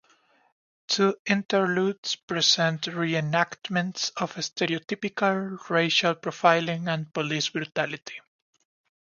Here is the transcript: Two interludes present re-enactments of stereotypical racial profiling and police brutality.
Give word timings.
Two 0.87 1.15
interludes 1.27 2.15
present 2.15 2.87
re-enactments 2.87 4.09
of 4.17 4.33
stereotypical 4.33 5.59
racial 5.69 6.15
profiling 6.15 6.91
and 6.91 7.13
police 7.13 7.49
brutality. 7.49 8.19